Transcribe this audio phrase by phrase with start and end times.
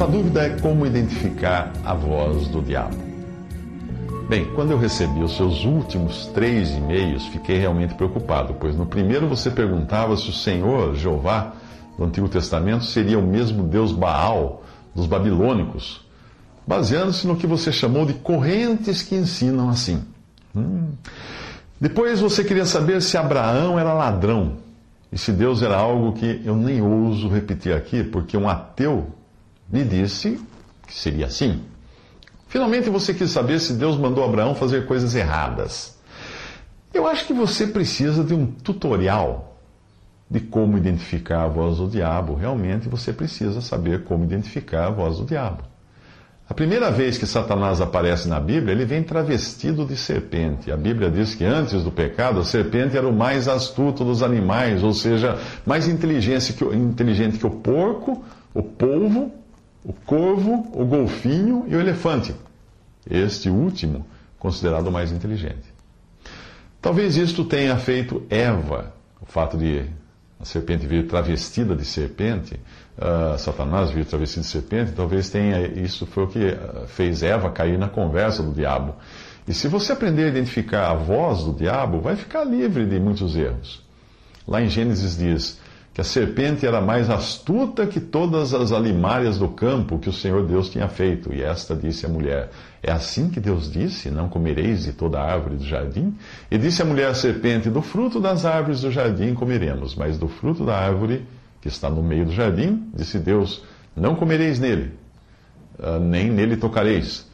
[0.00, 2.96] Sua dúvida é como identificar a voz do diabo.
[4.30, 9.28] Bem, quando eu recebi os seus últimos três e-mails, fiquei realmente preocupado, pois no primeiro
[9.28, 11.52] você perguntava se o Senhor, Jeová,
[11.98, 14.62] do Antigo Testamento, seria o mesmo Deus Baal
[14.94, 16.00] dos babilônicos,
[16.66, 20.02] baseando-se no que você chamou de correntes que ensinam assim.
[20.56, 20.92] Hum.
[21.78, 24.54] Depois você queria saber se Abraão era ladrão
[25.12, 29.19] e se Deus era algo que eu nem ouso repetir aqui, porque um ateu
[29.70, 30.40] me disse
[30.86, 31.62] que seria assim.
[32.48, 35.98] Finalmente você quis saber se Deus mandou Abraão fazer coisas erradas.
[36.92, 39.56] Eu acho que você precisa de um tutorial
[40.28, 42.34] de como identificar a voz do diabo.
[42.34, 45.62] Realmente você precisa saber como identificar a voz do diabo.
[46.48, 50.72] A primeira vez que Satanás aparece na Bíblia, ele vem travestido de serpente.
[50.72, 54.82] A Bíblia diz que antes do pecado, a serpente era o mais astuto dos animais,
[54.82, 59.32] ou seja, mais inteligente que o, inteligente que o porco, o polvo
[59.84, 62.34] o corvo, o golfinho e o elefante.
[63.08, 64.06] Este último
[64.38, 65.72] considerado o mais inteligente.
[66.80, 69.84] Talvez isto tenha feito Eva, o fato de
[70.40, 72.58] a serpente vir travestida de serpente,
[72.96, 77.50] uh, Satanás vir travestido de serpente, talvez tenha isso foi o que ah, fez Eva
[77.50, 78.94] cair na conversa do diabo.
[79.46, 83.36] E se você aprender a identificar a voz do diabo, vai ficar livre de muitos
[83.36, 83.84] erros.
[84.48, 85.59] Lá em Gênesis diz:
[85.92, 90.46] que a serpente era mais astuta que todas as alimárias do campo que o Senhor
[90.46, 91.34] Deus tinha feito.
[91.34, 92.50] E esta disse à mulher:
[92.82, 96.14] É assim que Deus disse: Não comereis de toda árvore do jardim?
[96.50, 100.28] E disse a mulher à serpente: Do fruto das árvores do jardim comeremos, mas do
[100.28, 101.26] fruto da árvore
[101.60, 103.64] que está no meio do jardim, disse Deus:
[103.96, 104.92] Não comereis nele,
[105.78, 107.28] ah, nem nele tocareis,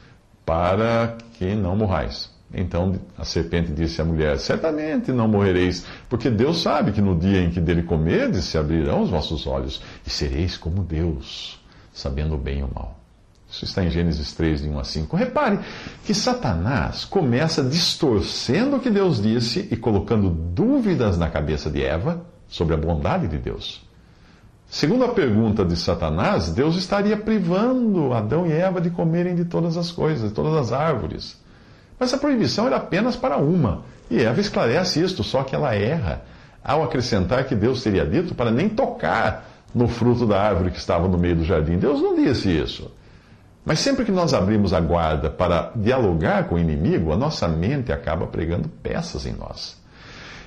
[0.46, 2.35] para que não morrais.
[2.52, 7.42] Então a serpente disse à mulher: Certamente não morrereis, porque Deus sabe que no dia
[7.42, 11.60] em que dele comerdes se abrirão os vossos olhos e sereis como Deus,
[11.92, 12.96] sabendo o bem e o mal.
[13.48, 15.16] Isso está em Gênesis 3, de 1 a 5.
[15.16, 15.60] Repare
[16.04, 22.26] que Satanás começa distorcendo o que Deus disse e colocando dúvidas na cabeça de Eva
[22.48, 23.86] sobre a bondade de Deus.
[24.68, 29.76] Segundo a pergunta de Satanás, Deus estaria privando Adão e Eva de comerem de todas
[29.76, 31.40] as coisas, de todas as árvores.
[31.98, 33.82] Mas a proibição era apenas para uma.
[34.10, 36.22] E Eva esclarece isto, só que ela erra
[36.62, 41.08] ao acrescentar que Deus teria dito para nem tocar no fruto da árvore que estava
[41.08, 41.78] no meio do jardim.
[41.78, 42.90] Deus não disse isso.
[43.64, 47.92] Mas sempre que nós abrimos a guarda para dialogar com o inimigo, a nossa mente
[47.92, 49.76] acaba pregando peças em nós.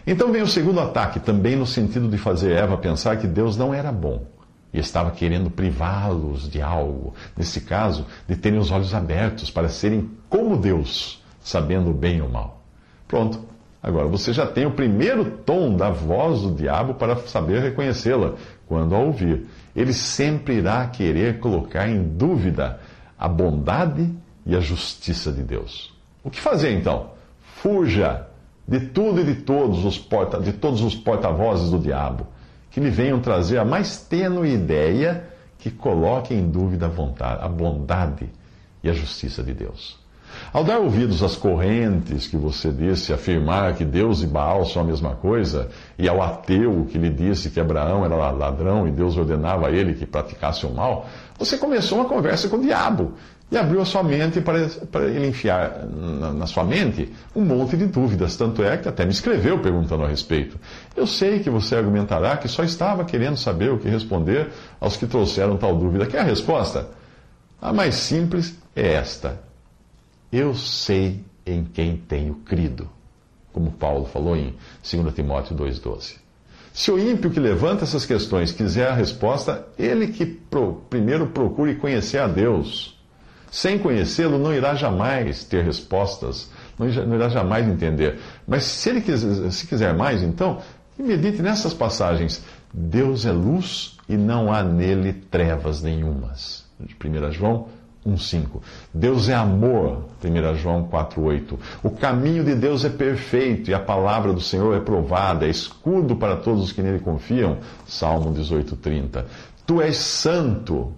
[0.08, 3.74] Então vem o segundo ataque, também no sentido de fazer Eva pensar que Deus não
[3.74, 4.26] era bom
[4.74, 7.14] e estava querendo privá-los de algo.
[7.36, 12.22] Nesse caso, de terem os olhos abertos para serem como Deus sabendo o bem e
[12.22, 12.62] o mal.
[13.08, 13.48] Pronto.
[13.82, 18.34] Agora você já tem o primeiro tom da voz do diabo para saber reconhecê-la
[18.68, 19.48] quando a ouvir.
[19.74, 22.80] Ele sempre irá querer colocar em dúvida
[23.18, 24.14] a bondade
[24.46, 25.94] e a justiça de Deus.
[26.24, 27.12] O que fazer então?
[27.62, 28.28] Fuja
[28.68, 32.28] de tudo e de todos os porta, de todos os porta-vozes do diabo
[32.72, 35.28] que lhe venham trazer a mais tênue ideia
[35.58, 38.30] que coloque em dúvida a, vontade, a bondade
[38.84, 39.99] e a justiça de Deus.
[40.52, 44.86] Ao dar ouvidos às correntes que você disse, afirmar que Deus e Baal são a
[44.86, 49.68] mesma coisa, e ao ateu que lhe disse que Abraão era ladrão e Deus ordenava
[49.68, 51.08] a ele que praticasse o mal,
[51.38, 53.14] você começou uma conversa com o diabo
[53.52, 57.76] e abriu a sua mente para, para ele enfiar na, na, sua mente um monte
[57.76, 58.36] de dúvidas.
[58.36, 60.60] Tanto é que até me escreveu perguntando a respeito.
[60.96, 64.50] Eu sei que você argumentará que só estava querendo saber o que responder
[64.80, 66.06] aos que trouxeram tal dúvida.
[66.06, 66.88] Quer a resposta?
[67.62, 69.49] A mais simples é esta
[70.32, 72.90] eu sei em quem tenho crido,
[73.52, 76.18] como Paulo falou em 2 Timóteo 2,12.
[76.72, 81.76] Se o ímpio que levanta essas questões quiser a resposta, ele que pro, primeiro procure
[81.76, 82.98] conhecer a Deus.
[83.52, 88.20] Sem conhecê-lo, não irá jamais ter respostas, não irá jamais entender.
[88.48, 90.62] Mas se ele quiser, se quiser mais, então,
[90.98, 92.44] medite nessas passagens.
[92.72, 96.66] Deus é luz e não há nele trevas nenhumas.
[96.80, 97.68] De 1 João
[98.06, 98.62] 1,5.
[98.94, 101.58] Deus é amor, 1 João 4,8.
[101.84, 106.16] O caminho de Deus é perfeito e a palavra do Senhor é provada, é escudo
[106.16, 109.26] para todos os que nele confiam, Salmo 18,30.
[109.66, 110.94] Tu és santo,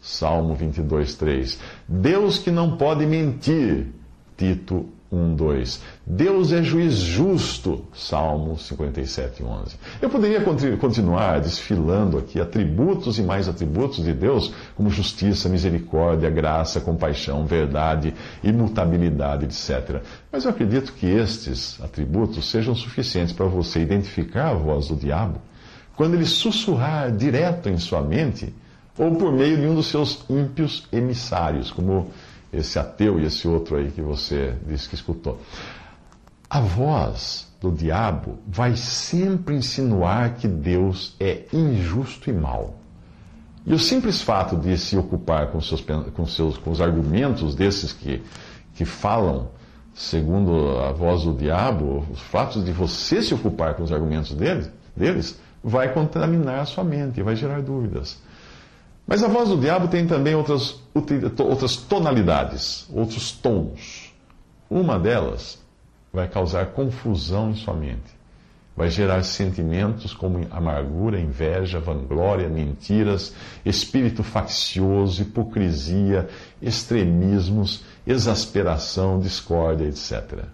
[0.00, 1.58] Salmo 22, 3.
[1.88, 3.88] Deus que não pode mentir.
[4.36, 5.82] Tito 1, 2.
[6.06, 7.84] Deus é juiz justo.
[7.94, 9.76] Salmo 57, 11.
[10.00, 10.40] Eu poderia
[10.78, 18.14] continuar desfilando aqui atributos e mais atributos de Deus, como justiça, misericórdia, graça, compaixão, verdade,
[18.42, 20.02] imutabilidade, etc.
[20.30, 25.40] Mas eu acredito que estes atributos sejam suficientes para você identificar a voz do diabo
[25.96, 28.54] quando ele sussurrar direto em sua mente
[28.98, 32.10] ou por meio de um dos seus ímpios emissários, como
[32.52, 35.40] esse ateu e esse outro aí que você disse que escutou.
[36.48, 42.78] A voz do diabo vai sempre insinuar que Deus é injusto e mau.
[43.66, 45.84] E o simples fato de se ocupar com, seus,
[46.14, 48.22] com, seus, com os argumentos desses que,
[48.74, 49.48] que falam
[49.96, 54.70] segundo a voz do diabo, os fatos de você se ocupar com os argumentos deles,
[54.94, 58.18] deles vai contaminar a sua mente, vai gerar dúvidas.
[59.06, 60.80] Mas a voz do diabo tem também outras,
[61.38, 64.12] outras tonalidades, outros tons.
[64.68, 65.62] Uma delas
[66.12, 68.16] vai causar confusão em sua mente.
[68.76, 73.32] Vai gerar sentimentos como amargura, inveja, vanglória, mentiras,
[73.64, 76.28] espírito faccioso, hipocrisia,
[76.60, 80.44] extremismos, exasperação, discórdia, etc.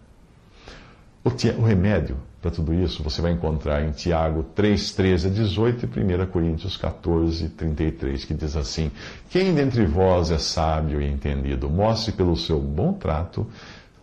[1.25, 6.25] O remédio para tudo isso você vai encontrar em Tiago 3, 13 a 18 e
[6.25, 8.91] 1 Coríntios 14, 33, que diz assim:
[9.31, 13.47] Quem dentre vós é sábio e entendido, mostre pelo seu bom trato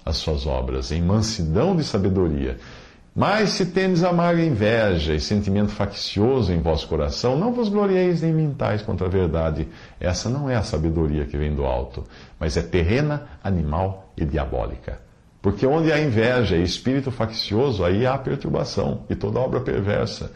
[0.05, 2.57] as suas obras, em mansidão de sabedoria.
[3.13, 8.31] Mas se tendes amarga inveja e sentimento faccioso em vosso coração, não vos glorieis nem
[8.31, 9.67] mintais contra a verdade.
[9.99, 12.05] Essa não é a sabedoria que vem do alto,
[12.39, 15.08] mas é terrena, animal e diabólica.
[15.41, 20.31] Porque onde há inveja e espírito faccioso, aí há perturbação e toda obra perversa.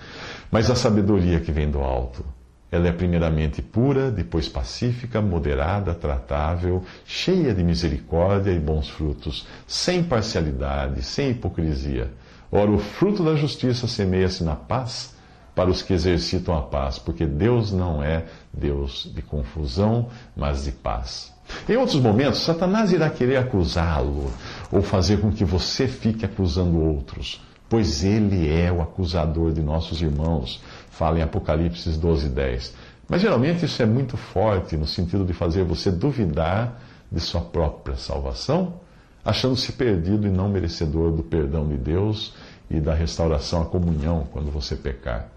[0.49, 2.23] Mas a sabedoria que vem do alto,
[2.71, 10.03] ela é primeiramente pura, depois pacífica, moderada, tratável, cheia de misericórdia e bons frutos, sem
[10.03, 12.11] parcialidade, sem hipocrisia.
[12.51, 15.13] Ora, o fruto da justiça semeia-se na paz
[15.53, 20.71] para os que exercitam a paz, porque Deus não é Deus de confusão, mas de
[20.71, 21.31] paz.
[21.67, 24.31] Em outros momentos, Satanás irá querer acusá-lo
[24.73, 27.39] ou fazer com que você fique acusando outros,
[27.69, 30.59] pois ele é o acusador de nossos irmãos.
[30.89, 32.73] Fala em Apocalipse 12, 10.
[33.07, 36.81] Mas geralmente isso é muito forte no sentido de fazer você duvidar
[37.11, 38.79] de sua própria salvação,
[39.23, 42.33] achando-se perdido e não merecedor do perdão de Deus
[42.67, 45.27] e da restauração à comunhão quando você pecar.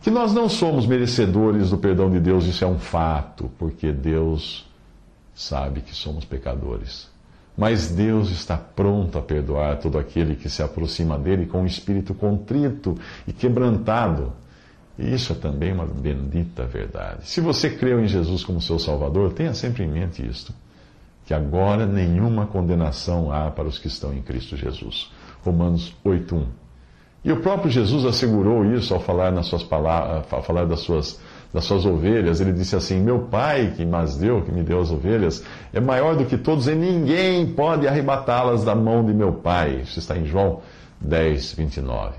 [0.00, 4.64] Que nós não somos merecedores do perdão de Deus, isso é um fato, porque Deus
[5.34, 7.08] sabe que somos pecadores.
[7.58, 12.14] Mas Deus está pronto a perdoar todo aquele que se aproxima dele com um espírito
[12.14, 12.96] contrito
[13.26, 14.32] e quebrantado.
[14.96, 17.28] E isso é também uma bendita verdade.
[17.28, 20.54] Se você creu em Jesus como seu Salvador, tenha sempre em mente isto:
[21.26, 25.10] que agora nenhuma condenação há para os que estão em Cristo Jesus.
[25.44, 26.44] Romanos 8:1.
[27.24, 31.20] E o próprio Jesus assegurou isso ao falar nas suas palavras, ao falar das suas
[31.52, 34.90] das suas ovelhas, ele disse assim: Meu pai que mas deu, que me deu as
[34.90, 39.80] ovelhas, é maior do que todos e ninguém pode arrebatá-las da mão de meu pai.
[39.82, 40.60] Isso está em João
[41.00, 42.16] 10, 29.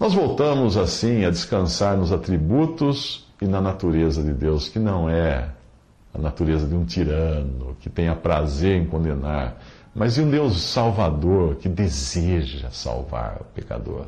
[0.00, 5.48] Nós voltamos assim a descansar nos atributos e na natureza de Deus, que não é
[6.14, 9.58] a natureza de um tirano que tenha prazer em condenar,
[9.94, 14.06] mas de um Deus salvador que deseja salvar o pecador.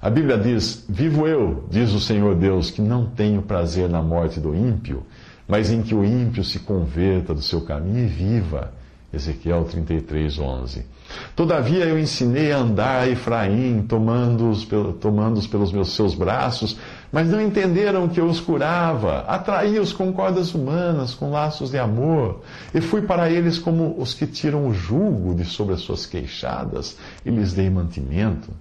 [0.00, 4.38] A Bíblia diz: Vivo eu, diz o Senhor Deus, que não tenho prazer na morte
[4.38, 5.02] do ímpio,
[5.46, 8.72] mas em que o ímpio se converta do seu caminho e viva.
[9.12, 10.86] Ezequiel 33, 11.
[11.34, 14.68] Todavia eu ensinei a andar a Efraim, tomando-os
[15.00, 16.76] tomando pelos meus seus braços,
[17.10, 19.20] mas não entenderam que eu os curava.
[19.20, 22.42] Atraí-os com cordas humanas, com laços de amor,
[22.74, 26.98] e fui para eles como os que tiram o jugo de sobre as suas queixadas,
[27.24, 28.52] e lhes dei mantimento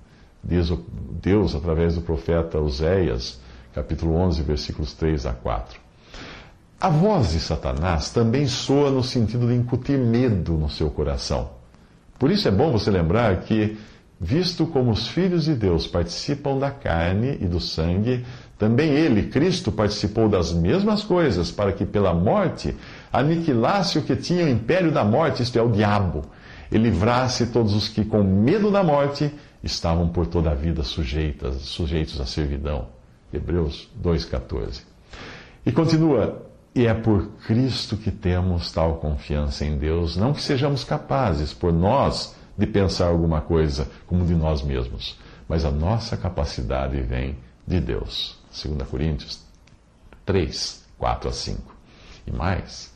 [0.44, 0.72] diz
[1.22, 3.40] Deus através do profeta Oséias,
[3.74, 5.80] capítulo 11, versículos 3 a 4.
[6.80, 11.50] A voz de Satanás também soa no sentido de incutir medo no seu coração.
[12.20, 13.78] Por isso é bom você lembrar que,
[14.20, 18.24] visto como os filhos de Deus participam da carne e do sangue,
[18.58, 22.76] também ele, Cristo, participou das mesmas coisas para que pela morte
[23.14, 26.26] aniquilasse o que tinha o império da morte, isto é, o diabo,
[26.72, 29.32] e livrasse todos os que, com medo da morte,
[29.68, 32.88] estavam por toda a vida sujeitas, sujeitos à servidão.
[33.32, 34.82] Hebreus 2,14.
[35.66, 40.84] E continua, e é por Cristo que temos tal confiança em Deus, não que sejamos
[40.84, 47.00] capazes, por nós, de pensar alguma coisa como de nós mesmos, mas a nossa capacidade
[47.02, 48.38] vem de Deus.
[48.52, 49.42] 2 Coríntios
[50.26, 51.76] 3, 4 a 5.
[52.26, 52.94] E mais,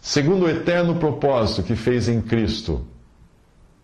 [0.00, 2.86] segundo o eterno propósito que fez em Cristo,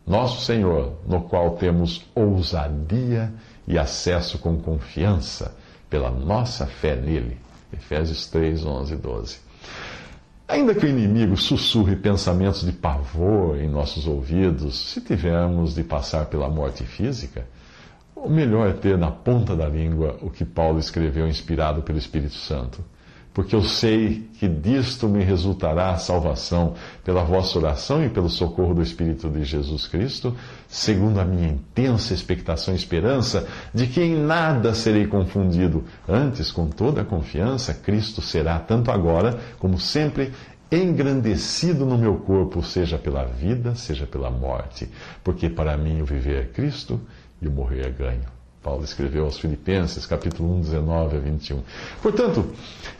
[0.08, 3.32] nosso Senhor, no qual temos ousadia
[3.66, 5.54] e acesso com confiança
[5.90, 7.38] pela nossa fé nele.
[7.72, 9.38] Efésios 3, 11 e 12.
[10.48, 16.24] Ainda que o inimigo sussurre pensamentos de pavor em nossos ouvidos, se tivermos de passar
[16.26, 17.46] pela morte física,
[18.16, 22.34] o melhor é ter na ponta da língua o que Paulo escreveu inspirado pelo Espírito
[22.34, 22.82] Santo
[23.38, 28.74] porque eu sei que disto me resultará a salvação pela vossa oração e pelo socorro
[28.74, 30.34] do Espírito de Jesus Cristo,
[30.66, 35.84] segundo a minha intensa expectação e esperança de que em nada serei confundido.
[36.08, 40.32] Antes, com toda a confiança, Cristo será, tanto agora como sempre,
[40.72, 44.90] engrandecido no meu corpo, seja pela vida, seja pela morte,
[45.22, 47.00] porque para mim o viver é Cristo
[47.40, 48.37] e o morrer é ganho.
[48.62, 51.62] Paulo escreveu aos Filipenses, capítulo 1, 19 a 21.
[52.02, 52.44] Portanto,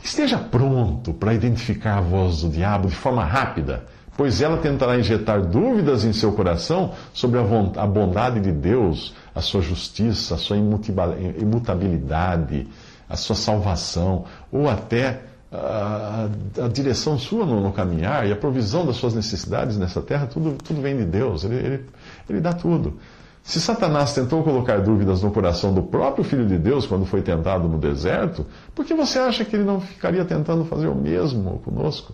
[0.01, 3.83] esteja pronto para identificar a voz do diabo de forma rápida,
[4.15, 9.61] pois ela tentará injetar dúvidas em seu coração sobre a bondade de Deus, a sua
[9.61, 12.67] justiça, a sua imutabilidade,
[13.07, 16.27] a sua salvação, ou até a,
[16.63, 20.55] a, direção sua no, no, caminhar e a provisão das suas necessidades nessa terra, tudo,
[20.63, 21.85] tudo vem de Deus, ele, ele,
[22.29, 22.99] ele dá tudo.
[23.43, 27.67] Se Satanás tentou colocar dúvidas no coração do próprio Filho de Deus quando foi tentado
[27.67, 32.13] no deserto, por que você acha que ele não ficaria tentando fazer o mesmo conosco?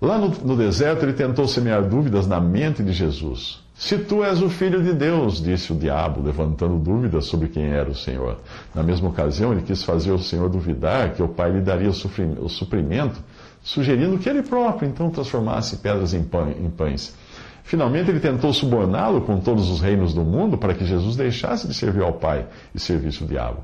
[0.00, 3.60] Lá no, no, deserto, ele tentou semear dúvidas na mente de Jesus.
[3.74, 7.90] Se tu és o filho de Deus, disse o diabo, levantando dúvidas sobre quem era
[7.90, 8.38] o Senhor.
[8.72, 12.48] Na mesma ocasião, ele quis fazer o Senhor duvidar que o Pai lhe daria o
[12.48, 13.20] suprimento,
[13.60, 17.14] sugerindo que ele próprio então transformasse pedras em pães.
[17.62, 21.74] Finalmente, ele tentou suborná-lo com todos os reinos do mundo para que Jesus deixasse de
[21.74, 23.62] servir ao Pai e servisse o diabo.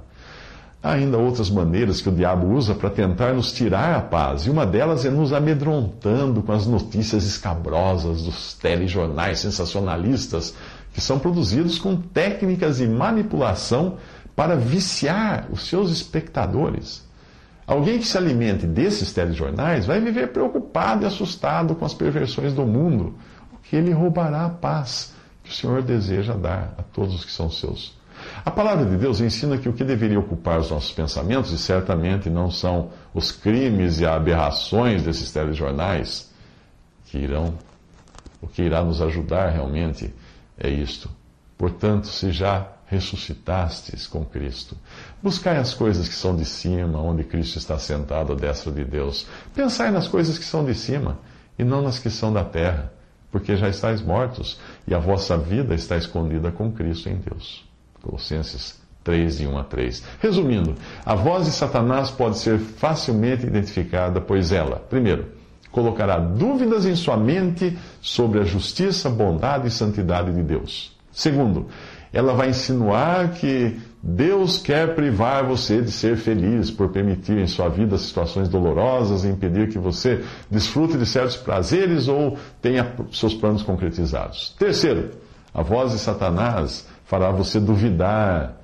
[0.85, 4.51] Há ainda outras maneiras que o diabo usa para tentar nos tirar a paz, e
[4.51, 10.55] uma delas é nos amedrontando com as notícias escabrosas dos telejornais sensacionalistas
[10.93, 13.97] que são produzidos com técnicas de manipulação
[14.37, 17.03] para viciar os seus espectadores.
[17.67, 22.67] Alguém que se alimente desses telejornais vai viver preocupado e assustado com as perversões do
[22.67, 23.15] mundo
[23.65, 27.51] que ele roubará a paz que o Senhor deseja dar a todos os que são
[27.51, 27.97] seus.
[28.45, 32.31] A palavra de Deus ensina que o que deveria ocupar os nossos pensamentos, e certamente
[32.31, 36.31] não são os crimes e aberrações desses telejornais,
[37.07, 37.55] que irão,
[38.41, 40.15] o que irá nos ajudar realmente
[40.59, 41.11] é isto.
[41.59, 44.77] Portanto, se já ressuscitastes com Cristo,
[45.23, 49.27] buscai as coisas que são de cima, onde Cristo está sentado à destra de Deus.
[49.55, 51.19] Pensai nas coisas que são de cima
[51.59, 52.93] e não nas que são da terra
[53.35, 57.65] porque já estáis mortos e a vossa vida está escondida com Cristo em Deus.
[58.01, 60.05] Colossenses 3, de 1 a 3.
[60.21, 65.33] Resumindo, a voz de Satanás pode ser facilmente identificada, pois ela, primeiro,
[65.73, 70.97] colocará dúvidas em sua mente sobre a justiça, bondade e santidade de Deus.
[71.11, 71.67] Segundo,
[72.13, 73.77] ela vai insinuar que
[74.07, 79.29] Deus quer privar você de ser feliz por permitir em sua vida situações dolorosas e
[79.29, 84.55] impedir que você desfrute de certos prazeres ou tenha seus planos concretizados.
[84.59, 85.13] Terceiro,
[85.55, 88.61] a voz de Satanás fará você duvidar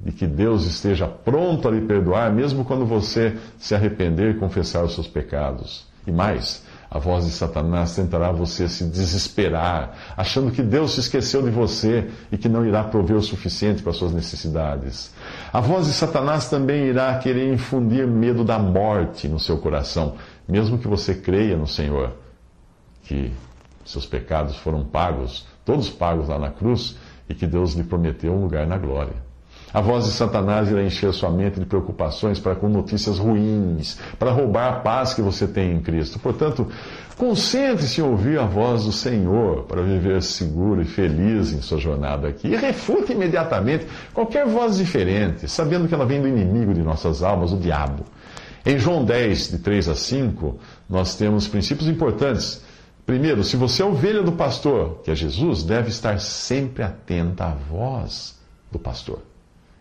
[0.00, 4.82] de que Deus esteja pronto a lhe perdoar, mesmo quando você se arrepender e confessar
[4.82, 5.86] os seus pecados.
[6.06, 11.40] E mais, a voz de Satanás tentará você se desesperar, achando que Deus se esqueceu
[11.40, 15.14] de você e que não irá prover o suficiente para suas necessidades.
[15.52, 20.16] A voz de Satanás também irá querer infundir medo da morte no seu coração,
[20.48, 22.12] mesmo que você creia no Senhor,
[23.04, 23.32] que
[23.84, 26.96] seus pecados foram pagos, todos pagos lá na cruz,
[27.28, 29.29] e que Deus lhe prometeu um lugar na glória.
[29.72, 34.32] A voz de Satanás irá encher sua mente de preocupações para com notícias ruins, para
[34.32, 36.18] roubar a paz que você tem em Cristo.
[36.18, 36.66] Portanto,
[37.16, 42.26] concentre-se em ouvir a voz do Senhor para viver seguro e feliz em sua jornada
[42.26, 42.48] aqui.
[42.48, 47.52] E refute imediatamente qualquer voz diferente, sabendo que ela vem do inimigo de nossas almas,
[47.52, 48.04] o diabo.
[48.66, 50.58] Em João 10, de 3 a 5,
[50.88, 52.60] nós temos princípios importantes.
[53.06, 57.54] Primeiro, se você é ovelha do pastor, que é Jesus, deve estar sempre atenta à
[57.54, 58.36] voz
[58.70, 59.29] do pastor.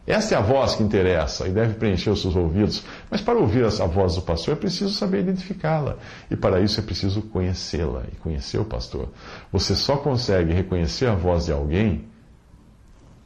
[0.08, 2.84] Esta é a voz que interessa e deve preencher os seus ouvidos.
[3.12, 5.98] Mas para ouvir a voz do pastor é preciso saber identificá-la.
[6.32, 9.10] E para isso é preciso conhecê-la e conhecer o pastor.
[9.52, 12.06] Você só consegue reconhecer a voz de alguém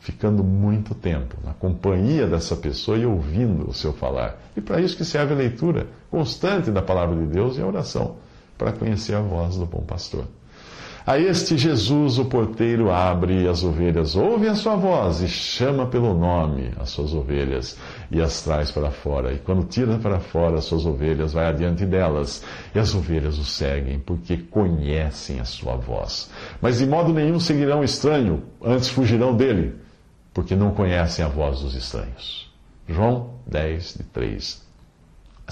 [0.03, 4.37] ficando muito tempo na companhia dessa pessoa e ouvindo o seu falar.
[4.55, 8.17] E para isso que serve a leitura constante da palavra de Deus e a oração,
[8.57, 10.25] para conhecer a voz do bom pastor.
[11.05, 15.85] A este Jesus, o porteiro, abre e as ovelhas ouvem a sua voz e chama
[15.85, 17.77] pelo nome as suas ovelhas
[18.09, 19.33] e as traz para fora.
[19.33, 22.41] E quando tira para fora as suas ovelhas, vai adiante delas
[22.73, 26.31] e as ovelhas o seguem, porque conhecem a sua voz.
[26.61, 29.75] Mas de modo nenhum seguirão o estranho, antes fugirão dele,
[30.33, 32.49] porque não conhecem a voz dos estranhos.
[32.87, 34.63] João 10, de 3
[35.45, 35.51] a